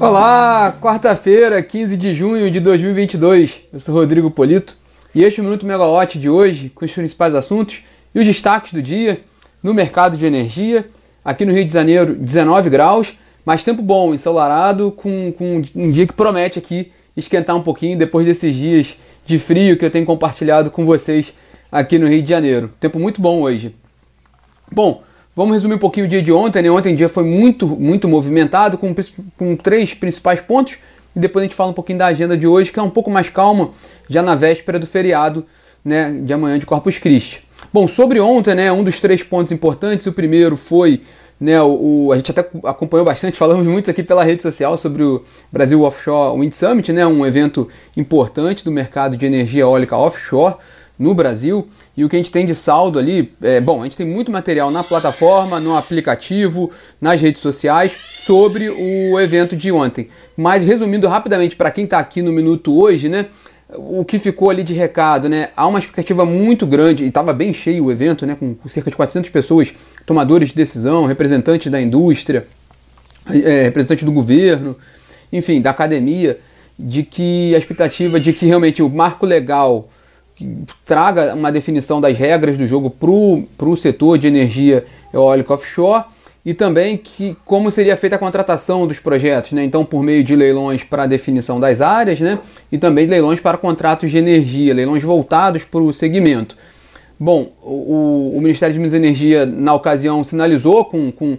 Olá, 0.00 0.74
quarta-feira, 0.80 1.62
15 1.62 1.94
de 1.94 2.14
junho 2.14 2.50
de 2.50 2.58
2022. 2.58 3.60
Eu 3.70 3.78
sou 3.80 3.94
Rodrigo 3.94 4.30
Polito 4.30 4.74
e 5.14 5.22
este 5.22 5.40
é 5.40 5.42
o 5.42 5.44
Minuto 5.44 5.66
Megawatt 5.66 6.18
de 6.18 6.30
hoje 6.30 6.70
com 6.70 6.86
os 6.86 6.90
principais 6.90 7.34
assuntos 7.34 7.82
e 8.14 8.18
os 8.18 8.24
destaques 8.26 8.72
do 8.72 8.80
dia 8.80 9.20
no 9.62 9.74
mercado 9.74 10.16
de 10.16 10.24
energia. 10.24 10.88
Aqui 11.22 11.44
no 11.44 11.52
Rio 11.52 11.66
de 11.66 11.72
Janeiro, 11.74 12.14
19 12.14 12.70
graus, 12.70 13.12
mas 13.44 13.62
tempo 13.62 13.82
bom, 13.82 14.14
ensolarado, 14.14 14.90
com, 14.90 15.34
com 15.36 15.60
um 15.76 15.90
dia 15.90 16.06
que 16.06 16.14
promete 16.14 16.58
aqui 16.58 16.90
esquentar 17.14 17.54
um 17.54 17.62
pouquinho 17.62 17.98
depois 17.98 18.24
desses 18.24 18.54
dias 18.54 18.96
de 19.26 19.38
frio 19.38 19.76
que 19.76 19.84
eu 19.84 19.90
tenho 19.90 20.06
compartilhado 20.06 20.70
com 20.70 20.86
vocês 20.86 21.34
aqui 21.70 21.98
no 21.98 22.08
Rio 22.08 22.22
de 22.22 22.30
Janeiro. 22.30 22.72
Tempo 22.80 22.98
muito 22.98 23.20
bom 23.20 23.42
hoje. 23.42 23.76
Bom, 24.72 25.02
Vamos 25.40 25.54
resumir 25.54 25.76
um 25.76 25.78
pouquinho 25.78 26.04
o 26.04 26.08
dia 26.10 26.22
de 26.22 26.30
ontem. 26.30 26.60
Né? 26.60 26.70
Ontem 26.70 26.92
o 26.92 26.96
dia 26.98 27.08
foi 27.08 27.24
muito, 27.24 27.66
muito 27.66 28.06
movimentado, 28.06 28.76
com, 28.76 28.94
com 29.38 29.56
três 29.56 29.94
principais 29.94 30.38
pontos. 30.38 30.76
E 31.16 31.18
depois 31.18 31.42
a 31.42 31.46
gente 31.46 31.56
fala 31.56 31.70
um 31.70 31.72
pouquinho 31.72 31.98
da 31.98 32.08
agenda 32.08 32.36
de 32.36 32.46
hoje, 32.46 32.70
que 32.70 32.78
é 32.78 32.82
um 32.82 32.90
pouco 32.90 33.10
mais 33.10 33.30
calma, 33.30 33.70
já 34.06 34.20
na 34.20 34.34
véspera 34.34 34.78
do 34.78 34.86
feriado 34.86 35.46
né, 35.82 36.12
de 36.12 36.30
amanhã 36.30 36.58
de 36.58 36.66
Corpus 36.66 36.98
Christi. 36.98 37.42
Bom, 37.72 37.88
sobre 37.88 38.20
ontem, 38.20 38.54
né, 38.54 38.70
um 38.70 38.84
dos 38.84 39.00
três 39.00 39.22
pontos 39.22 39.50
importantes, 39.50 40.04
o 40.04 40.12
primeiro 40.12 40.58
foi 40.58 41.04
né, 41.40 41.58
o, 41.62 42.08
o, 42.08 42.12
a 42.12 42.16
gente 42.16 42.32
até 42.32 42.46
acompanhou 42.64 43.06
bastante, 43.06 43.38
falamos 43.40 43.66
muito 43.66 43.90
aqui 43.90 44.02
pela 44.02 44.22
rede 44.22 44.42
social 44.42 44.76
sobre 44.76 45.02
o 45.02 45.24
Brasil 45.50 45.80
Offshore 45.80 46.38
Wind 46.38 46.52
Summit, 46.52 46.92
né, 46.92 47.06
um 47.06 47.24
evento 47.24 47.66
importante 47.96 48.62
do 48.62 48.70
mercado 48.70 49.16
de 49.16 49.24
energia 49.24 49.62
eólica 49.62 49.96
offshore 49.96 50.56
no 50.98 51.14
Brasil. 51.14 51.66
E 51.96 52.04
o 52.04 52.08
que 52.08 52.16
a 52.16 52.18
gente 52.18 52.30
tem 52.30 52.46
de 52.46 52.54
saldo 52.54 52.98
ali, 52.98 53.32
é, 53.42 53.60
bom, 53.60 53.80
a 53.80 53.84
gente 53.84 53.96
tem 53.96 54.06
muito 54.06 54.30
material 54.30 54.70
na 54.70 54.84
plataforma, 54.84 55.58
no 55.58 55.76
aplicativo, 55.76 56.70
nas 57.00 57.20
redes 57.20 57.42
sociais 57.42 57.92
sobre 58.14 58.70
o 58.70 59.18
evento 59.20 59.56
de 59.56 59.72
ontem. 59.72 60.08
Mas 60.36 60.64
resumindo 60.64 61.08
rapidamente 61.08 61.56
para 61.56 61.70
quem 61.70 61.84
está 61.84 61.98
aqui 61.98 62.22
no 62.22 62.32
minuto 62.32 62.78
hoje, 62.78 63.08
né? 63.08 63.26
O 63.74 64.04
que 64.04 64.18
ficou 64.18 64.50
ali 64.50 64.64
de 64.64 64.72
recado, 64.72 65.28
né? 65.28 65.50
Há 65.56 65.66
uma 65.66 65.78
expectativa 65.78 66.24
muito 66.24 66.66
grande 66.66 67.04
e 67.04 67.08
estava 67.08 67.32
bem 67.32 67.52
cheio 67.52 67.84
o 67.84 67.92
evento, 67.92 68.24
né? 68.24 68.36
Com 68.36 68.68
cerca 68.68 68.90
de 68.90 68.96
400 68.96 69.30
pessoas, 69.30 69.74
tomadores 70.06 70.50
de 70.50 70.54
decisão, 70.54 71.06
representantes 71.06 71.70
da 71.70 71.80
indústria, 71.80 72.46
é, 73.28 73.64
representantes 73.64 74.04
do 74.04 74.12
governo, 74.12 74.76
enfim, 75.32 75.60
da 75.60 75.70
academia, 75.70 76.38
de 76.78 77.02
que 77.02 77.54
a 77.54 77.58
expectativa 77.58 78.18
de 78.18 78.32
que 78.32 78.46
realmente 78.46 78.82
o 78.82 78.88
marco 78.88 79.26
legal 79.26 79.88
traga 80.84 81.34
uma 81.34 81.50
definição 81.50 82.00
das 82.00 82.16
regras 82.16 82.56
do 82.56 82.66
jogo 82.66 82.90
para 82.90 83.68
o 83.68 83.76
setor 83.76 84.18
de 84.18 84.26
energia 84.26 84.84
eólica 85.12 85.54
offshore 85.54 86.04
e 86.44 86.54
também 86.54 86.96
que 86.96 87.36
como 87.44 87.70
seria 87.70 87.96
feita 87.96 88.16
a 88.16 88.18
contratação 88.18 88.86
dos 88.86 88.98
projetos, 88.98 89.52
né? 89.52 89.62
Então, 89.62 89.84
por 89.84 90.02
meio 90.02 90.24
de 90.24 90.34
leilões 90.34 90.82
para 90.82 91.06
definição 91.06 91.60
das 91.60 91.80
áreas, 91.80 92.20
né? 92.20 92.38
E 92.72 92.78
também 92.78 93.06
leilões 93.06 93.40
para 93.40 93.58
contratos 93.58 94.10
de 94.10 94.16
energia, 94.16 94.72
leilões 94.72 95.02
voltados 95.02 95.64
para 95.64 95.80
o 95.80 95.92
segmento. 95.92 96.56
Bom, 97.18 97.52
o, 97.62 98.32
o, 98.36 98.40
Ministério 98.40 98.72
de 98.72 98.78
Minas 98.78 98.94
e 98.94 98.96
Energia, 98.96 99.44
na 99.44 99.74
ocasião, 99.74 100.24
sinalizou 100.24 100.86
com, 100.86 101.12
com, 101.12 101.36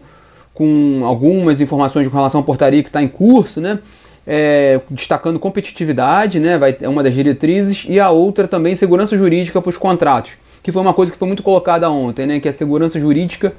com 0.53 1.01
algumas 1.03 1.59
informações 1.59 2.07
com 2.07 2.15
relação 2.15 2.41
à 2.41 2.43
portaria 2.43 2.83
que 2.83 2.89
está 2.89 3.01
em 3.01 3.07
curso, 3.07 3.59
né? 3.59 3.79
É, 4.25 4.79
destacando 4.89 5.39
competitividade, 5.39 6.39
né, 6.39 6.57
vai, 6.57 6.75
é 6.79 6.87
uma 6.87 7.03
das 7.03 7.13
diretrizes, 7.13 7.85
e 7.87 7.99
a 7.99 8.09
outra 8.09 8.47
também 8.47 8.75
segurança 8.75 9.17
jurídica 9.17 9.61
para 9.61 9.69
os 9.69 9.77
contratos, 9.77 10.33
que 10.61 10.71
foi 10.71 10.81
uma 10.81 10.93
coisa 10.93 11.11
que 11.11 11.17
foi 11.17 11.27
muito 11.27 11.43
colocada 11.43 11.89
ontem, 11.89 12.25
né, 12.27 12.39
que 12.39 12.47
a 12.47 12.53
segurança 12.53 12.99
jurídica 12.99 13.53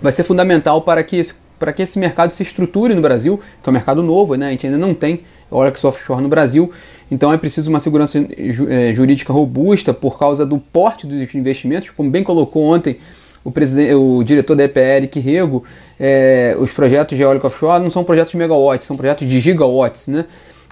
vai 0.00 0.12
ser 0.12 0.24
fundamental 0.24 0.82
para 0.82 1.02
que 1.02 1.16
esse, 1.16 1.34
para 1.58 1.72
que 1.72 1.82
esse 1.82 1.98
mercado 1.98 2.32
se 2.32 2.42
estruture 2.42 2.94
no 2.94 3.02
Brasil, 3.02 3.40
que 3.62 3.68
é 3.68 3.70
um 3.70 3.74
mercado 3.74 4.02
novo, 4.02 4.34
né, 4.36 4.48
a 4.48 4.50
gente 4.50 4.66
ainda 4.66 4.78
não 4.78 4.94
tem 4.94 5.22
Olex 5.50 5.82
Offshore 5.84 6.22
no 6.22 6.28
Brasil, 6.28 6.72
então 7.10 7.32
é 7.32 7.36
preciso 7.36 7.68
uma 7.68 7.80
segurança 7.80 8.24
é, 8.68 8.94
jurídica 8.94 9.32
robusta 9.32 9.92
por 9.92 10.16
causa 10.16 10.46
do 10.46 10.58
porte 10.58 11.06
dos 11.06 11.34
investimentos, 11.34 11.90
como 11.90 12.08
bem 12.08 12.22
colocou 12.22 12.62
ontem 12.64 12.98
o, 13.44 14.18
o 14.18 14.24
diretor 14.24 14.54
da 14.54 14.64
EPL, 14.64 15.06
que 15.10 15.20
Rego, 15.20 15.64
é, 15.98 16.56
os 16.58 16.70
projetos 16.70 17.16
de 17.16 17.22
eólica 17.22 17.46
offshore 17.46 17.82
não 17.82 17.90
são 17.90 18.04
projetos 18.04 18.32
de 18.32 18.36
megawatts, 18.36 18.86
são 18.86 18.96
projetos 18.96 19.28
de 19.28 19.40
gigawatts, 19.40 20.08
né? 20.08 20.24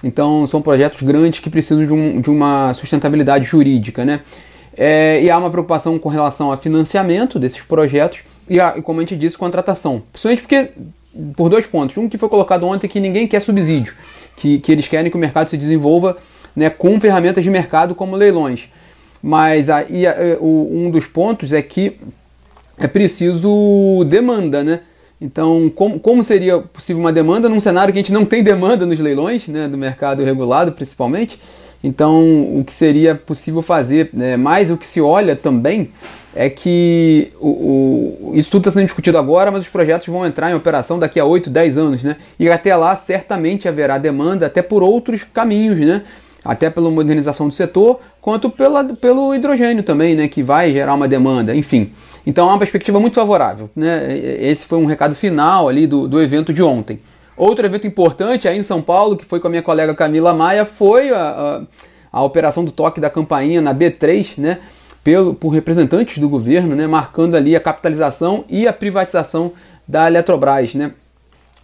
Então 0.03 0.47
são 0.47 0.61
projetos 0.61 1.01
grandes 1.01 1.39
que 1.39 1.49
precisam 1.49 1.85
de, 1.85 1.91
um, 1.91 2.21
de 2.21 2.29
uma 2.29 2.73
sustentabilidade 2.73 3.45
jurídica, 3.45 4.05
né? 4.05 4.21
É, 4.77 5.21
e 5.21 5.29
há 5.29 5.37
uma 5.37 5.49
preocupação 5.49 5.99
com 5.99 6.09
relação 6.09 6.51
a 6.51 6.57
financiamento 6.57 7.37
desses 7.37 7.61
projetos 7.61 8.19
e, 8.49 8.59
a, 8.59 8.81
como 8.81 8.99
a 8.99 9.03
gente 9.03 9.17
disse, 9.17 9.37
contratação. 9.37 10.01
Principalmente 10.11 10.41
porque, 10.41 10.69
por 11.35 11.49
dois 11.49 11.65
pontos. 11.65 11.97
Um 11.97 12.07
que 12.07 12.17
foi 12.17 12.29
colocado 12.29 12.65
ontem 12.65 12.87
que 12.87 12.99
ninguém 12.99 13.27
quer 13.27 13.41
subsídio, 13.41 13.93
que, 14.37 14.59
que 14.59 14.71
eles 14.71 14.87
querem 14.87 15.11
que 15.11 15.17
o 15.17 15.19
mercado 15.19 15.49
se 15.49 15.57
desenvolva 15.57 16.17
né, 16.55 16.69
com 16.69 16.99
ferramentas 16.99 17.43
de 17.43 17.49
mercado 17.49 17.93
como 17.93 18.15
leilões. 18.15 18.69
Mas 19.21 19.69
aí 19.69 20.05
um 20.39 20.89
dos 20.89 21.05
pontos 21.05 21.51
é 21.51 21.61
que 21.61 21.97
é 22.79 22.87
preciso 22.87 24.05
demanda, 24.07 24.63
né? 24.63 24.81
Então, 25.21 25.69
como, 25.75 25.99
como 25.99 26.23
seria 26.23 26.59
possível 26.59 27.01
uma 27.01 27.11
demanda 27.11 27.49
num 27.49 27.59
cenário 27.59 27.93
que 27.93 27.99
a 27.99 28.01
gente 28.01 28.13
não 28.13 28.23
tem 28.23 28.41
demanda 28.41 28.85
nos 28.85 28.99
leilões, 28.99 29.47
né, 29.49 29.67
do 29.67 29.77
mercado 29.77 30.23
regulado 30.23 30.71
principalmente? 30.71 31.39
Então, 31.83 32.57
o 32.57 32.63
que 32.65 32.73
seria 32.73 33.15
possível 33.15 33.61
fazer, 33.61 34.09
né, 34.13 34.37
mais 34.37 34.71
o 34.71 34.77
que 34.77 34.85
se 34.85 35.01
olha 35.01 35.35
também 35.35 35.91
é 36.35 36.49
que 36.49 37.31
o, 37.39 37.47
o 37.47 38.31
isso 38.35 38.51
tudo 38.51 38.61
está 38.61 38.71
sendo 38.79 38.85
discutido 38.85 39.17
agora, 39.17 39.51
mas 39.51 39.61
os 39.61 39.69
projetos 39.69 40.07
vão 40.07 40.25
entrar 40.25 40.51
em 40.51 40.53
operação 40.53 40.99
daqui 40.99 41.19
a 41.19 41.25
8, 41.25 41.49
10 41.49 41.77
anos, 41.77 42.03
né? 42.03 42.17
E 42.39 42.47
até 42.49 42.75
lá 42.75 42.95
certamente 42.95 43.67
haverá 43.67 43.97
demanda 43.97 44.45
até 44.45 44.61
por 44.61 44.83
outros 44.83 45.23
caminhos, 45.23 45.79
né? 45.79 46.03
Até 46.45 46.69
pela 46.69 46.89
modernização 46.91 47.49
do 47.49 47.53
setor, 47.53 47.99
quanto 48.21 48.49
pela, 48.49 48.83
pelo 48.83 49.33
hidrogênio 49.33 49.83
também, 49.83 50.15
né? 50.15 50.27
Que 50.27 50.43
vai 50.43 50.71
gerar 50.71 50.93
uma 50.93 51.07
demanda, 51.07 51.55
enfim. 51.55 51.91
Então 52.25 52.47
é 52.47 52.51
uma 52.51 52.59
perspectiva 52.59 52.99
muito 52.99 53.15
favorável. 53.15 53.69
Né? 53.75 54.17
Esse 54.17 54.65
foi 54.65 54.77
um 54.77 54.85
recado 54.85 55.15
final 55.15 55.67
ali 55.67 55.87
do, 55.87 56.07
do 56.07 56.21
evento 56.21 56.53
de 56.53 56.61
ontem. 56.61 56.99
Outro 57.35 57.65
evento 57.65 57.87
importante 57.87 58.47
aí 58.47 58.57
em 58.57 58.63
São 58.63 58.81
Paulo, 58.81 59.15
que 59.15 59.23
foi 59.23 59.39
com 59.39 59.47
a 59.47 59.49
minha 59.49 59.63
colega 59.63 59.95
Camila 59.95 60.33
Maia, 60.33 60.65
foi 60.65 61.09
a, 61.09 61.65
a, 62.11 62.19
a 62.19 62.23
operação 62.23 62.65
do 62.65 62.71
toque 62.71 62.99
da 62.99 63.09
campainha 63.09 63.61
na 63.61 63.73
B3, 63.73 64.33
né? 64.37 64.59
Pelo, 65.01 65.33
por 65.33 65.49
representantes 65.49 66.17
do 66.17 66.27
governo, 66.27 66.75
né? 66.75 66.85
marcando 66.85 67.35
ali 67.35 67.55
a 67.55 67.59
capitalização 67.59 68.43
e 68.49 68.67
a 68.67 68.73
privatização 68.73 69.53
da 69.87 70.07
Eletrobras. 70.07 70.75
Né? 70.75 70.91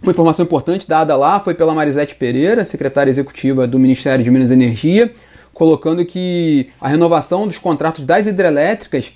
Uma 0.01 0.13
informação 0.13 0.45
importante 0.45 0.87
dada 0.87 1.17
lá 1.17 1.41
foi 1.41 1.53
pela 1.53 1.73
Marisete 1.75 2.15
Pereira, 2.15 2.63
secretária 2.63 3.11
executiva 3.11 3.67
do 3.67 3.77
Ministério 3.77 4.23
de 4.23 4.31
Minas 4.31 4.51
e 4.51 4.53
Energia, 4.53 5.13
colocando 5.53 6.05
que 6.05 6.69
a 6.79 6.87
renovação 6.87 7.45
dos 7.45 7.57
contratos 7.57 8.05
das 8.05 8.27
hidrelétricas 8.27 9.11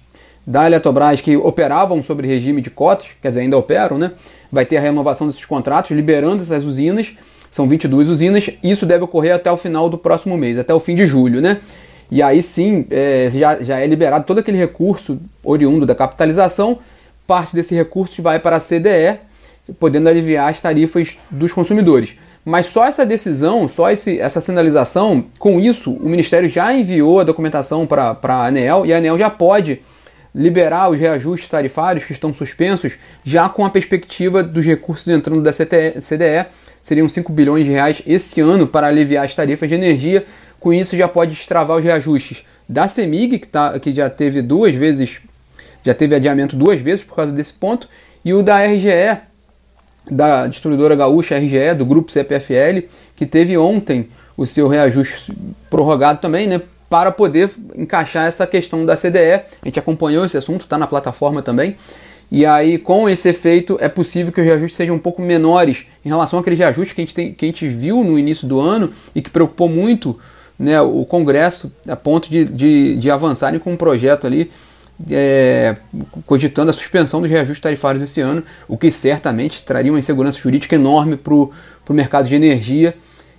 da 0.49 0.65
Eletrobras 0.65 1.21
que 1.21 1.37
operavam 1.37 2.01
sobre 2.01 2.27
regime 2.27 2.59
de 2.59 2.71
cotas, 2.71 3.09
quer 3.21 3.29
dizer, 3.29 3.41
ainda 3.41 3.55
operam, 3.55 3.99
né? 3.99 4.13
Vai 4.51 4.65
ter 4.65 4.77
a 4.77 4.81
renovação 4.81 5.27
desses 5.27 5.45
contratos, 5.45 5.91
liberando 5.91 6.41
essas 6.41 6.63
usinas, 6.63 7.13
são 7.51 7.67
22 7.67 8.09
usinas, 8.09 8.49
isso 8.63 8.83
deve 8.83 9.03
ocorrer 9.03 9.35
até 9.35 9.51
o 9.51 9.57
final 9.57 9.87
do 9.87 9.95
próximo 9.95 10.35
mês, 10.35 10.57
até 10.57 10.73
o 10.73 10.79
fim 10.79 10.95
de 10.95 11.05
julho, 11.05 11.39
né? 11.39 11.59
E 12.09 12.23
aí 12.23 12.41
sim, 12.41 12.87
é, 12.89 13.29
já, 13.31 13.61
já 13.61 13.79
é 13.79 13.85
liberado 13.85 14.25
todo 14.25 14.39
aquele 14.39 14.57
recurso 14.57 15.19
oriundo 15.43 15.85
da 15.85 15.93
capitalização, 15.93 16.79
parte 17.27 17.53
desse 17.53 17.75
recurso 17.75 18.19
vai 18.23 18.39
para 18.39 18.55
a 18.55 18.59
CDE, 18.59 19.19
podendo 19.79 20.09
aliviar 20.09 20.49
as 20.49 20.59
tarifas 20.59 21.19
dos 21.29 21.53
consumidores. 21.53 22.15
Mas 22.43 22.65
só 22.65 22.87
essa 22.87 23.05
decisão, 23.05 23.67
só 23.67 23.91
esse, 23.91 24.19
essa 24.19 24.41
sinalização, 24.41 25.25
com 25.37 25.59
isso, 25.59 25.91
o 25.91 26.09
Ministério 26.09 26.49
já 26.49 26.73
enviou 26.73 27.19
a 27.19 27.23
documentação 27.23 27.85
para 27.85 28.17
a 28.19 28.47
ANEL 28.47 28.87
e 28.87 28.91
a 28.91 28.97
ANEL 28.97 29.15
já 29.15 29.29
pode 29.29 29.79
liberar 30.33 30.89
os 30.89 30.99
reajustes 30.99 31.49
tarifários 31.49 32.05
que 32.05 32.13
estão 32.13 32.33
suspensos, 32.33 32.93
já 33.23 33.49
com 33.49 33.65
a 33.65 33.69
perspectiva 33.69 34.43
dos 34.43 34.65
recursos 34.65 35.07
entrando 35.07 35.41
da 35.41 35.51
CDE, 35.51 36.45
seriam 36.81 37.09
5 37.09 37.31
bilhões 37.31 37.65
de 37.65 37.71
reais 37.71 38.01
esse 38.05 38.41
ano 38.41 38.67
para 38.67 38.87
aliviar 38.87 39.25
as 39.25 39.35
tarifas 39.35 39.69
de 39.69 39.75
energia. 39.75 40.25
Com 40.59 40.73
isso 40.73 40.95
já 40.95 41.07
pode 41.07 41.31
destravar 41.31 41.77
os 41.77 41.83
reajustes 41.83 42.45
da 42.67 42.87
CEMIG, 42.87 43.39
que, 43.39 43.47
tá, 43.47 43.79
que 43.79 43.93
já 43.93 44.09
teve 44.09 44.41
duas 44.41 44.75
vezes, 44.75 45.19
já 45.83 45.93
teve 45.93 46.15
adiamento 46.15 46.55
duas 46.55 46.79
vezes 46.79 47.03
por 47.03 47.15
causa 47.15 47.31
desse 47.31 47.53
ponto, 47.53 47.87
e 48.23 48.33
o 48.33 48.43
da 48.43 48.63
RGE, 48.63 49.17
da 50.09 50.47
distribuidora 50.47 50.95
gaúcha 50.95 51.37
RGE, 51.37 51.73
do 51.75 51.85
grupo 51.85 52.11
CPFL, 52.11 52.87
que 53.15 53.25
teve 53.25 53.57
ontem 53.57 54.09
o 54.37 54.45
seu 54.45 54.67
reajuste 54.67 55.35
prorrogado 55.69 56.19
também, 56.21 56.47
né, 56.47 56.61
para 56.89 57.11
poder 57.11 57.49
encaixar 57.75 58.25
essa 58.25 58.47
questão 58.47 58.85
da 58.85 58.97
CDE. 58.97 59.41
A 59.61 59.65
gente 59.65 59.79
acompanhou 59.79 60.25
esse 60.25 60.37
assunto, 60.37 60.61
está 60.61 60.77
na 60.77 60.87
plataforma 60.87 61.41
também. 61.41 61.77
E 62.31 62.45
aí, 62.45 62.77
com 62.77 63.09
esse 63.09 63.29
efeito, 63.29 63.77
é 63.79 63.89
possível 63.89 64.31
que 64.31 64.39
os 64.39 64.45
reajustes 64.45 64.75
sejam 64.75 64.95
um 64.95 64.99
pouco 64.99 65.21
menores 65.21 65.85
em 66.05 66.09
relação 66.09 66.39
àqueles 66.39 66.59
reajustes 66.59 66.93
que 66.93 67.01
a 67.01 67.03
gente, 67.03 67.15
tem, 67.15 67.33
que 67.33 67.45
a 67.45 67.47
gente 67.47 67.67
viu 67.67 68.03
no 68.03 68.17
início 68.19 68.47
do 68.47 68.59
ano 68.59 68.91
e 69.15 69.21
que 69.21 69.29
preocupou 69.29 69.67
muito 69.67 70.19
né, 70.57 70.79
o 70.81 71.05
Congresso 71.05 71.71
a 71.87 71.95
ponto 71.95 72.29
de, 72.29 72.45
de, 72.45 72.97
de 72.97 73.09
avançarem 73.09 73.59
com 73.59 73.71
um 73.71 73.77
projeto 73.77 74.27
ali 74.27 74.51
é, 75.09 75.77
cogitando 76.25 76.69
a 76.69 76.73
suspensão 76.73 77.21
dos 77.21 77.29
reajustes 77.29 77.61
tarifários 77.61 78.03
esse 78.03 78.19
ano, 78.19 78.43
o 78.67 78.77
que 78.77 78.91
certamente 78.91 79.63
traria 79.63 79.91
uma 79.91 79.99
insegurança 79.99 80.37
jurídica 80.37 80.75
enorme 80.75 81.15
para 81.15 81.33
o 81.33 81.53
mercado 81.89 82.27
de 82.27 82.35
energia. 82.35 82.95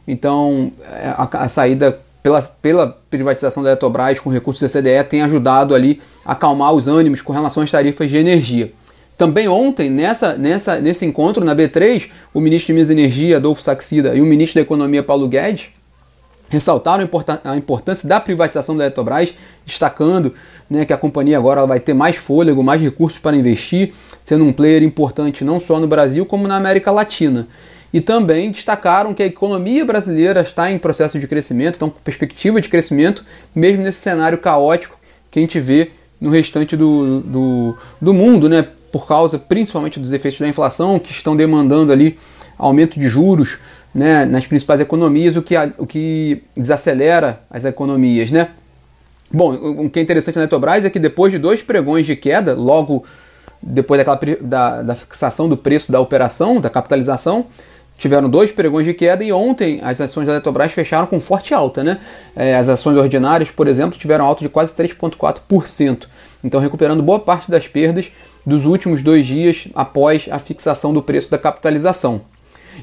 Então, 0.06 0.72
é, 0.90 1.08
a, 1.08 1.28
a, 1.44 1.48
saída 1.48 2.00
pela, 2.22 2.42
pela 2.42 2.98
privatização 3.08 3.62
da 3.62 3.70
Eletrobras 3.70 4.20
com 4.20 4.30
recursos 4.30 4.60
da 4.60 4.80
CDE 4.80 5.04
tem 5.04 5.22
ajudado 5.22 5.74
ali 5.74 6.00
a 6.24 6.32
acalmar 6.32 6.72
os 6.72 6.86
ânimos 6.86 7.20
com 7.22 7.32
relação 7.32 7.62
às 7.62 7.70
tarifas 7.70 8.10
de 8.10 8.16
energia. 8.16 8.72
Também 9.16 9.48
ontem, 9.48 9.90
nessa, 9.90 10.34
nessa, 10.34 10.80
nesse 10.80 11.04
encontro 11.04 11.44
na 11.44 11.54
B3, 11.54 12.08
o 12.32 12.40
ministro 12.40 12.68
de 12.68 12.72
Minas 12.72 12.88
e 12.88 12.92
Energia, 12.92 13.36
Adolfo 13.36 13.60
Saxida, 13.60 14.14
e 14.14 14.20
o 14.22 14.24
ministro 14.24 14.54
da 14.54 14.62
Economia, 14.62 15.02
Paulo 15.02 15.28
Guedes, 15.28 15.68
ressaltaram 16.48 17.08
a 17.44 17.56
importância 17.56 18.08
da 18.08 18.18
privatização 18.18 18.76
da 18.76 18.84
Eletrobras, 18.84 19.34
destacando 19.64 20.34
né, 20.68 20.84
que 20.84 20.92
a 20.92 20.96
companhia 20.96 21.36
agora 21.36 21.66
vai 21.66 21.78
ter 21.78 21.92
mais 21.92 22.16
fôlego, 22.16 22.62
mais 22.62 22.80
recursos 22.80 23.18
para 23.18 23.36
investir, 23.36 23.92
sendo 24.24 24.44
um 24.44 24.52
player 24.52 24.82
importante 24.82 25.44
não 25.44 25.60
só 25.60 25.78
no 25.78 25.86
Brasil, 25.86 26.24
como 26.24 26.48
na 26.48 26.56
América 26.56 26.90
Latina. 26.90 27.46
E 27.92 28.00
também 28.00 28.50
destacaram 28.50 29.12
que 29.12 29.22
a 29.22 29.26
economia 29.26 29.84
brasileira 29.84 30.40
está 30.40 30.70
em 30.70 30.78
processo 30.78 31.18
de 31.18 31.26
crescimento, 31.26 31.76
então 31.76 31.90
perspectiva 31.90 32.60
de 32.60 32.68
crescimento, 32.68 33.24
mesmo 33.54 33.82
nesse 33.82 33.98
cenário 34.00 34.38
caótico 34.38 34.98
que 35.30 35.38
a 35.38 35.42
gente 35.42 35.58
vê 35.58 35.90
no 36.20 36.30
restante 36.30 36.76
do, 36.76 37.20
do, 37.20 37.78
do 38.00 38.14
mundo, 38.14 38.48
né? 38.48 38.66
por 38.92 39.06
causa 39.06 39.38
principalmente 39.38 39.98
dos 40.00 40.12
efeitos 40.12 40.40
da 40.40 40.48
inflação, 40.48 40.98
que 40.98 41.12
estão 41.12 41.36
demandando 41.36 41.92
ali 41.92 42.18
aumento 42.58 42.98
de 42.98 43.08
juros 43.08 43.58
né, 43.94 44.24
nas 44.24 44.46
principais 44.46 44.80
economias, 44.80 45.36
o 45.36 45.42
que, 45.42 45.54
o 45.78 45.86
que 45.86 46.42
desacelera 46.56 47.40
as 47.50 47.64
economias. 47.64 48.30
Né? 48.30 48.48
Bom, 49.32 49.52
o 49.54 49.90
que 49.90 49.98
é 49.98 50.02
interessante 50.02 50.36
na 50.36 50.42
Eletrobras 50.42 50.84
é 50.84 50.90
que 50.90 50.98
depois 50.98 51.32
de 51.32 51.38
dois 51.38 51.62
pregões 51.62 52.06
de 52.06 52.16
queda, 52.16 52.54
logo 52.54 53.04
depois 53.62 53.98
daquela, 53.98 54.38
da, 54.40 54.82
da 54.82 54.94
fixação 54.94 55.48
do 55.48 55.56
preço 55.56 55.92
da 55.92 56.00
operação, 56.00 56.60
da 56.60 56.70
capitalização, 56.70 57.46
tiveram 58.00 58.30
dois 58.30 58.50
pregões 58.50 58.86
de 58.86 58.94
queda 58.94 59.22
e 59.22 59.30
ontem 59.30 59.78
as 59.82 60.00
ações 60.00 60.26
da 60.26 60.32
Eletrobras 60.32 60.72
fecharam 60.72 61.06
com 61.06 61.20
forte 61.20 61.52
alta. 61.52 61.84
Né? 61.84 61.98
É, 62.34 62.56
as 62.56 62.66
ações 62.66 62.96
ordinárias, 62.96 63.50
por 63.50 63.68
exemplo, 63.68 63.98
tiveram 63.98 64.24
alta 64.24 64.40
de 64.40 64.48
quase 64.48 64.74
3,4%. 64.74 66.06
Então, 66.42 66.58
recuperando 66.58 67.02
boa 67.02 67.20
parte 67.20 67.50
das 67.50 67.68
perdas 67.68 68.10
dos 68.44 68.64
últimos 68.64 69.02
dois 69.02 69.26
dias 69.26 69.68
após 69.74 70.28
a 70.30 70.38
fixação 70.38 70.94
do 70.94 71.02
preço 71.02 71.30
da 71.30 71.36
capitalização. 71.36 72.22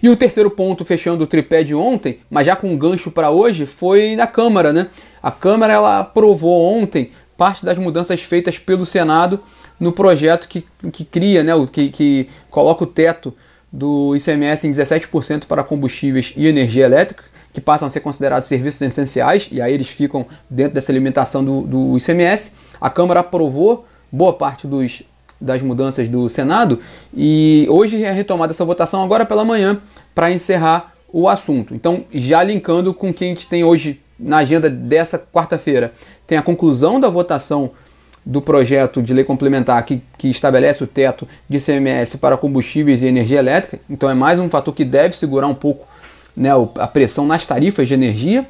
E 0.04 0.08
o 0.08 0.16
terceiro 0.16 0.52
ponto, 0.52 0.86
fechando 0.86 1.24
o 1.24 1.28
tripé 1.28 1.64
de 1.64 1.74
ontem, 1.74 2.20
mas 2.30 2.46
já 2.46 2.56
com 2.56 2.78
gancho 2.78 3.10
para 3.10 3.32
hoje, 3.32 3.66
foi 3.66 4.16
na 4.16 4.28
Câmara. 4.28 4.72
Né? 4.72 4.88
A 5.24 5.32
Câmara 5.32 5.74
ela 5.74 6.00
aprovou 6.00 6.78
ontem 6.78 7.12
parte 7.36 7.66
das 7.66 7.80
mudanças 7.80 8.22
feitas 8.22 8.60
pelo 8.60 8.86
Senado 8.86 9.40
no 9.80 9.92
projeto 9.92 10.48
que, 10.48 10.64
que 10.92 11.04
cria, 11.04 11.44
né, 11.44 11.54
que, 11.72 11.90
que 11.90 12.30
coloca 12.50 12.84
o 12.84 12.88
teto 12.88 13.34
do 13.72 14.16
ICMS 14.16 14.68
em 14.68 14.72
17% 14.72 15.46
para 15.46 15.64
combustíveis 15.64 16.34
e 16.36 16.48
energia 16.48 16.86
elétrica, 16.86 17.24
que 17.54 17.62
passam 17.62 17.88
a 17.88 17.92
ser 17.92 18.02
considerados 18.02 18.48
serviços 18.48 18.82
essenciais, 18.82 19.48
e 19.52 19.62
aí 19.62 19.74
eles 19.74 19.88
ficam 19.88 20.26
dentro 20.50 20.74
dessa 20.74 20.92
limitação 20.92 21.44
do, 21.44 21.62
do 21.62 21.98
ICMS. 21.98 22.52
A 22.80 22.90
Câmara 22.90 23.22
aprovou 23.22 23.86
boa 24.12 24.34
parte 24.34 24.68
dos 24.68 25.04
das 25.40 25.62
mudanças 25.62 26.10
do 26.10 26.28
Senado 26.30 26.80
e 27.16 27.68
hoje 27.70 28.04
é 28.04 28.12
retomada 28.12 28.52
essa 28.52 28.66
votação 28.66 29.04
agora 29.04 29.24
pela 29.24 29.46
manhã 29.46 29.80
para 30.16 30.32
encerrar 30.32 30.94
o 31.14 31.30
assunto. 31.30 31.76
Então, 31.76 32.06
já 32.12 32.44
linkando 32.44 32.94
com 32.94 33.10
o 33.10 33.14
que 33.14 33.24
a 33.24 33.28
gente 33.28 33.48
tem 33.48 33.64
hoje 33.64 34.02
na 34.20 34.38
agenda 34.38 34.70
dessa 34.70 35.20
quarta-feira, 35.20 35.94
tem 36.26 36.38
a 36.38 36.42
conclusão 36.42 37.00
da 37.00 37.08
votação 37.08 37.72
do 38.28 38.42
projeto 38.42 39.02
de 39.02 39.14
lei 39.14 39.24
complementar 39.24 39.82
que, 39.86 40.02
que 40.18 40.30
estabelece 40.30 40.84
o 40.84 40.88
teto 40.88 41.26
de 41.48 41.62
CMS 41.62 42.18
para 42.18 42.36
combustíveis 42.36 43.02
e 43.02 43.08
energia 43.08 43.40
elétrica. 43.40 43.80
Então, 43.90 44.10
é 44.10 44.14
mais 44.14 44.38
um 44.38 44.50
fator 44.50 44.76
que 44.76 44.84
deve 44.84 45.18
segurar 45.18 45.48
um 45.48 45.56
pouco 45.56 45.88
né, 46.36 46.50
a 46.78 46.88
pressão 46.88 47.26
nas 47.26 47.48
tarifas 47.48 47.88
de 47.88 47.94
energia. 47.94 48.46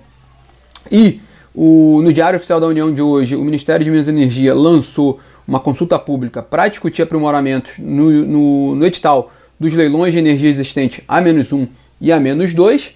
E 0.91 1.21
o, 1.53 2.01
no 2.01 2.12
Diário 2.12 2.38
Oficial 2.38 2.59
da 2.59 2.65
União 2.65 2.91
de 2.91 3.03
hoje, 3.03 3.35
o 3.35 3.44
Ministério 3.44 3.83
de 3.85 3.91
Minas 3.91 4.07
e 4.07 4.09
Energia 4.09 4.56
lançou 4.56 5.19
uma 5.47 5.59
consulta 5.59 6.00
pública 6.00 6.41
para 6.41 6.68
discutir 6.68 7.03
aprimoramentos 7.03 7.73
no, 7.77 8.09
no, 8.09 8.75
no 8.75 8.85
edital 8.85 9.31
dos 9.59 9.75
leilões 9.75 10.12
de 10.12 10.18
energia 10.18 10.50
existente 10.50 11.03
A-1 11.07 11.69
e 12.01 12.12
A-2. 12.12 12.94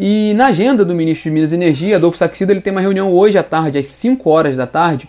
E 0.00 0.34
na 0.34 0.48
agenda 0.48 0.84
do 0.84 0.96
ministro 0.96 1.24
de 1.24 1.30
Minas 1.30 1.52
e 1.52 1.54
Energia, 1.54 1.96
Adolfo 1.96 2.18
Saxida, 2.18 2.52
ele 2.52 2.60
tem 2.60 2.72
uma 2.72 2.80
reunião 2.80 3.12
hoje 3.12 3.38
à 3.38 3.42
tarde, 3.44 3.78
às 3.78 3.86
5 3.86 4.28
horas 4.28 4.56
da 4.56 4.66
tarde, 4.66 5.08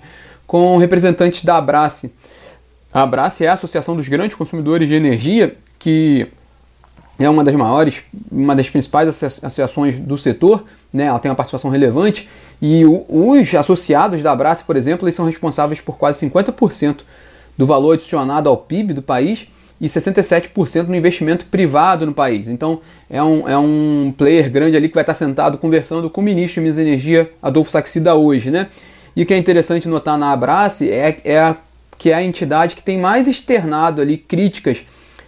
com 0.49 0.77
representantes 0.77 1.43
da 1.43 1.57
Abrace. 1.57 2.11
A 2.91 3.03
Abrace 3.03 3.45
é 3.45 3.49
a 3.49 3.53
Associação 3.53 3.95
dos 3.95 4.07
Grandes 4.07 4.35
Consumidores 4.35 4.89
de 4.89 4.95
Energia, 4.95 5.55
que 5.77 6.27
é 7.19 7.29
uma 7.29 7.43
das 7.43 7.53
maiores, 7.53 8.01
uma 8.31 8.55
das 8.55 8.67
principais 8.67 9.07
associações 9.07 9.99
do 9.99 10.17
setor, 10.17 10.65
né? 10.91 11.03
ela 11.03 11.19
tem 11.19 11.29
uma 11.29 11.35
participação 11.35 11.69
relevante 11.69 12.27
e 12.59 12.81
os 12.83 13.53
associados 13.53 14.23
da 14.23 14.31
Abrace, 14.31 14.63
por 14.63 14.75
exemplo, 14.75 15.05
eles 15.05 15.13
são 15.13 15.27
responsáveis 15.27 15.81
por 15.81 15.99
quase 15.99 16.27
50% 16.27 17.01
do 17.55 17.67
valor 17.67 17.93
adicionado 17.93 18.49
ao 18.49 18.57
PIB 18.57 18.93
do 18.93 19.03
país 19.03 19.45
e 19.79 19.85
67% 19.85 20.87
no 20.87 20.95
investimento 20.95 21.45
privado 21.45 22.07
no 22.07 22.13
país. 22.13 22.47
Então 22.47 22.81
é 23.07 23.21
um, 23.21 23.47
é 23.47 23.55
um 23.55 24.11
player 24.17 24.49
grande 24.49 24.75
ali 24.75 24.89
que 24.89 24.95
vai 24.95 25.03
estar 25.03 25.13
sentado 25.13 25.59
conversando 25.59 26.09
com 26.09 26.21
o 26.21 26.23
ministro 26.23 26.55
de 26.55 26.61
Minas 26.61 26.79
e 26.79 26.81
Energia, 26.81 27.31
Adolfo 27.39 27.69
Saxida, 27.69 28.15
hoje. 28.15 28.49
Né? 28.49 28.67
E 29.15 29.23
o 29.23 29.25
que 29.25 29.33
é 29.33 29.37
interessante 29.37 29.87
notar 29.87 30.17
na 30.17 30.31
Abrace 30.31 30.89
é, 30.89 31.19
é 31.23 31.39
a, 31.39 31.55
que 31.97 32.11
é 32.11 32.13
a 32.13 32.23
entidade 32.23 32.75
que 32.75 32.83
tem 32.83 32.97
mais 32.97 33.27
externado 33.27 34.01
ali 34.01 34.17
críticas 34.17 34.79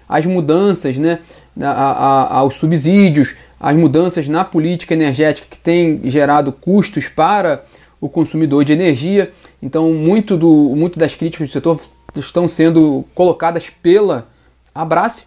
às 0.07 0.25
mudanças, 0.25 0.97
né? 0.97 1.19
a, 1.59 1.69
a, 1.69 2.37
aos 2.39 2.55
subsídios, 2.55 3.35
as 3.59 3.75
mudanças 3.75 4.27
na 4.27 4.43
política 4.43 4.93
energética 4.93 5.47
que 5.49 5.57
tem 5.57 6.01
gerado 6.05 6.51
custos 6.51 7.07
para 7.07 7.63
o 7.99 8.09
consumidor 8.09 8.65
de 8.65 8.73
energia. 8.73 9.31
Então, 9.61 9.91
muito, 9.93 10.35
do, 10.35 10.73
muito 10.75 10.97
das 10.97 11.13
críticas 11.13 11.49
do 11.49 11.51
setor 11.51 11.79
estão 12.15 12.47
sendo 12.47 13.05
colocadas 13.13 13.69
pela 13.69 14.27
Abrace. 14.73 15.25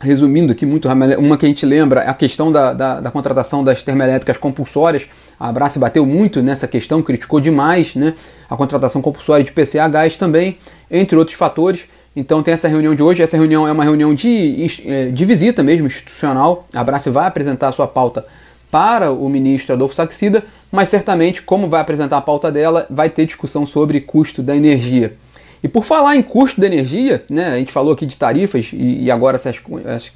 Resumindo 0.00 0.52
aqui, 0.52 0.66
muito 0.66 0.88
uma 0.88 1.38
que 1.38 1.46
a 1.46 1.48
gente 1.48 1.64
lembra 1.64 2.02
a 2.02 2.12
questão 2.12 2.50
da, 2.50 2.72
da, 2.72 3.00
da 3.00 3.10
contratação 3.10 3.62
das 3.62 3.80
termoelétricas 3.80 4.36
compulsórias. 4.36 5.06
A 5.44 5.48
Abrace 5.48 5.78
bateu 5.78 6.06
muito 6.06 6.42
nessa 6.42 6.66
questão, 6.66 7.02
criticou 7.02 7.38
demais 7.38 7.94
né, 7.94 8.14
a 8.48 8.56
contratação 8.56 9.02
compulsória 9.02 9.44
de 9.44 9.52
PCA 9.52 9.86
gás 9.88 10.16
também, 10.16 10.56
entre 10.90 11.18
outros 11.18 11.36
fatores. 11.36 11.84
Então 12.16 12.42
tem 12.42 12.54
essa 12.54 12.66
reunião 12.66 12.94
de 12.94 13.02
hoje. 13.02 13.22
Essa 13.22 13.36
reunião 13.36 13.68
é 13.68 13.72
uma 13.72 13.84
reunião 13.84 14.14
de, 14.14 14.66
é, 14.86 15.10
de 15.10 15.24
visita 15.26 15.62
mesmo, 15.62 15.86
institucional. 15.86 16.66
A 16.72 16.80
Abrace 16.80 17.10
vai 17.10 17.26
apresentar 17.26 17.68
a 17.68 17.72
sua 17.72 17.86
pauta 17.86 18.24
para 18.70 19.12
o 19.12 19.28
ministro 19.28 19.74
Adolfo 19.74 19.94
Saxida, 19.94 20.42
mas 20.72 20.88
certamente, 20.88 21.42
como 21.42 21.68
vai 21.68 21.82
apresentar 21.82 22.16
a 22.16 22.22
pauta 22.22 22.50
dela, 22.50 22.86
vai 22.88 23.10
ter 23.10 23.26
discussão 23.26 23.66
sobre 23.66 24.00
custo 24.00 24.42
da 24.42 24.56
energia. 24.56 25.14
E 25.62 25.68
por 25.68 25.84
falar 25.84 26.16
em 26.16 26.22
custo 26.22 26.58
da 26.58 26.66
energia, 26.66 27.22
né, 27.28 27.48
a 27.48 27.58
gente 27.58 27.70
falou 27.70 27.92
aqui 27.92 28.06
de 28.06 28.16
tarifas 28.16 28.70
e, 28.72 29.02
e 29.02 29.10
agora 29.10 29.36
essas, 29.36 29.60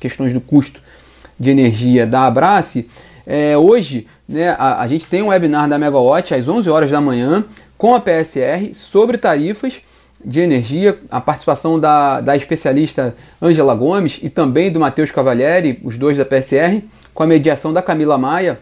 questões 0.00 0.32
do 0.32 0.40
custo 0.40 0.80
de 1.38 1.50
energia 1.50 2.06
da 2.06 2.26
Abrace, 2.26 2.88
é, 3.30 3.58
hoje 3.58 4.06
né, 4.26 4.56
a, 4.58 4.80
a 4.80 4.88
gente 4.88 5.06
tem 5.06 5.22
um 5.22 5.28
webinar 5.28 5.68
da 5.68 5.78
Megawatt 5.78 6.32
às 6.32 6.48
11 6.48 6.70
horas 6.70 6.90
da 6.90 6.98
manhã 6.98 7.44
com 7.76 7.94
a 7.94 8.00
PSR 8.00 8.72
sobre 8.72 9.18
tarifas 9.18 9.82
de 10.24 10.40
energia, 10.40 10.98
a 11.10 11.20
participação 11.20 11.78
da, 11.78 12.22
da 12.22 12.34
especialista 12.34 13.14
Ângela 13.40 13.74
Gomes 13.74 14.18
e 14.22 14.30
também 14.30 14.72
do 14.72 14.80
Matheus 14.80 15.10
Cavalieri, 15.10 15.78
os 15.84 15.98
dois 15.98 16.16
da 16.16 16.24
PSR, 16.24 16.82
com 17.12 17.22
a 17.22 17.26
mediação 17.26 17.70
da 17.70 17.82
Camila 17.82 18.16
Maia, 18.16 18.58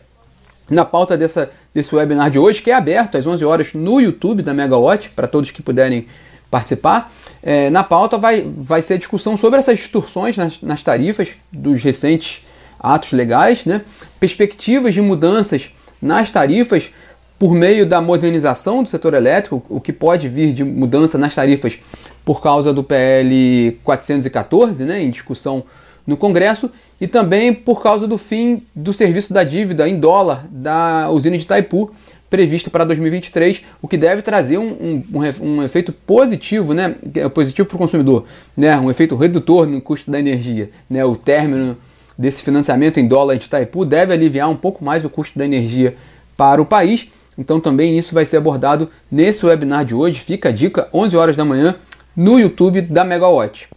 na 0.68 0.85
pauta 0.85 1.16
dessa, 1.16 1.49
desse 1.73 1.94
webinar 1.94 2.28
de 2.28 2.38
hoje, 2.40 2.61
que 2.61 2.73
é 2.73 2.75
aberto 2.75 3.16
às 3.16 3.25
11 3.25 3.44
horas 3.44 3.73
no 3.73 4.00
YouTube 4.00 4.42
da 4.42 4.52
Megawatt, 4.52 5.11
para 5.11 5.28
todos 5.28 5.52
que 5.52 5.62
puderem 5.62 6.08
participar. 6.50 7.12
É, 7.40 7.70
na 7.70 7.85
pauta 7.85 8.18
vai, 8.18 8.44
vai 8.44 8.82
ser 8.82 8.99
discussão 8.99 9.37
sobre 9.37 9.61
essas 9.61 9.78
distorções 9.78 10.37
nas, 10.37 10.61
nas 10.61 10.82
tarifas 10.82 11.28
dos 11.52 11.82
recentes 11.82 12.42
atos 12.78 13.12
legais, 13.12 13.64
né? 13.64 13.83
perspectivas 14.18 14.95
de 14.95 15.00
mudanças 15.00 15.71
nas 16.00 16.30
tarifas 16.30 16.90
por 17.38 17.54
meio 17.54 17.85
da 17.87 18.00
modernização 18.00 18.83
do 18.83 18.88
setor 18.88 19.14
elétrico, 19.14 19.62
o 19.68 19.80
que 19.80 19.92
pode 19.92 20.28
vir 20.28 20.52
de 20.54 20.64
mudança 20.64 21.18
nas 21.18 21.35
tarifas 21.35 21.78
por 22.25 22.42
causa 22.42 22.73
do 22.73 22.83
PL 22.83 23.78
414, 23.85 24.85
né, 24.85 25.02
em 25.02 25.11
discussão 25.11 25.62
no 26.06 26.16
Congresso, 26.16 26.71
e 27.00 27.06
também 27.06 27.52
por 27.52 27.83
causa 27.83 28.09
do 28.09 28.16
fim 28.16 28.62
do 28.75 28.92
serviço 28.92 29.33
da 29.33 29.45
dívida 29.45 29.88
em 29.88 29.99
dólar 30.00 30.47
da 30.50 31.11
usina 31.11 31.37
de 31.37 31.45
Itaipu, 31.45 31.92
previsto 32.30 32.71
para 32.71 32.85
2023, 32.85 33.62
o 33.80 33.87
que 33.87 33.97
deve 33.97 34.23
trazer 34.23 34.59
um, 34.59 35.02
um, 35.12 35.21
um 35.42 35.62
efeito 35.62 35.92
positivo, 35.92 36.75
né, 36.75 36.97
é 37.14 37.28
positivo 37.28 37.68
para 37.68 37.76
o 37.76 37.78
consumidor, 37.78 38.25
né, 38.56 38.76
um 38.78 38.90
efeito 38.90 39.14
redutor 39.14 39.66
no 39.66 39.80
custo 39.80 40.11
da 40.11 40.18
energia. 40.18 40.71
Né, 40.88 41.04
o 41.04 41.14
término 41.14 41.76
desse 42.18 42.42
financiamento 42.42 42.99
em 42.99 43.06
dólar 43.06 43.37
de 43.37 43.46
Itaipu 43.46 43.85
deve 43.85 44.12
aliviar 44.12 44.49
um 44.49 44.56
pouco 44.56 44.85
mais 44.85 45.04
o 45.04 45.11
custo 45.11 45.38
da 45.38 45.44
energia 45.44 45.96
para 46.37 46.61
o 46.61 46.66
país 46.66 47.08
então 47.38 47.61
também 47.61 47.99
isso 47.99 48.14
vai 48.14 48.25
ser 48.25 48.38
abordado 48.38 48.88
nesse 49.11 49.44
webinar 49.44 49.85
de 49.85 49.94
hoje. 49.94 50.20
Fica 50.20 50.49
a 50.49 50.52
dica, 50.52 50.88
11 50.92 51.16
horas 51.16 51.37
da 51.37 51.44
manhã, 51.44 51.75
no 52.16 52.38
YouTube 52.38 52.80
da 52.80 53.04
Megawatt. 53.04 53.68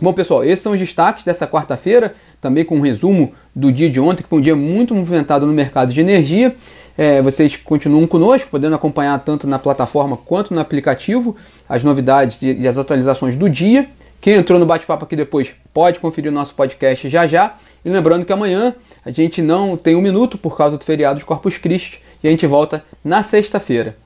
Bom, 0.00 0.12
pessoal, 0.12 0.44
esses 0.44 0.60
são 0.62 0.72
os 0.72 0.78
destaques 0.78 1.24
dessa 1.24 1.46
quarta-feira, 1.46 2.14
também 2.40 2.64
com 2.64 2.76
um 2.76 2.80
resumo 2.80 3.32
do 3.54 3.72
dia 3.72 3.90
de 3.90 3.98
ontem, 3.98 4.22
que 4.22 4.28
foi 4.28 4.38
um 4.38 4.42
dia 4.42 4.54
muito 4.54 4.94
movimentado 4.94 5.44
no 5.44 5.52
mercado 5.52 5.92
de 5.92 6.00
energia. 6.00 6.54
É, 6.96 7.20
vocês 7.20 7.56
continuam 7.56 8.06
conosco, 8.06 8.50
podendo 8.50 8.74
acompanhar 8.74 9.18
tanto 9.20 9.46
na 9.46 9.58
plataforma 9.58 10.16
quanto 10.16 10.54
no 10.54 10.60
aplicativo 10.60 11.36
as 11.68 11.84
novidades 11.84 12.40
e 12.42 12.66
as 12.66 12.78
atualizações 12.78 13.36
do 13.36 13.50
dia. 13.50 13.88
Quem 14.20 14.34
entrou 14.34 14.58
no 14.58 14.66
bate-papo 14.66 15.04
aqui 15.04 15.14
depois 15.14 15.54
pode 15.72 16.00
conferir 16.00 16.30
o 16.30 16.34
nosso 16.34 16.54
podcast 16.54 17.08
já 17.08 17.26
já. 17.26 17.56
E 17.84 17.90
lembrando 17.90 18.24
que 18.24 18.32
amanhã 18.32 18.74
a 19.04 19.10
gente 19.10 19.40
não 19.40 19.76
tem 19.76 19.94
um 19.94 20.00
minuto 20.00 20.36
por 20.36 20.56
causa 20.56 20.76
do 20.76 20.84
feriado 20.84 21.18
de 21.18 21.24
Corpus 21.24 21.56
Christi 21.56 22.02
e 22.22 22.28
a 22.28 22.30
gente 22.30 22.46
volta 22.46 22.84
na 23.04 23.22
sexta-feira. 23.22 23.96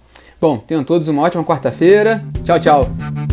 Bom, 0.40 0.58
tenham 0.58 0.84
todos 0.84 1.08
uma 1.08 1.22
ótima 1.22 1.44
quarta-feira. 1.44 2.24
Tchau, 2.44 2.60
tchau. 2.60 3.31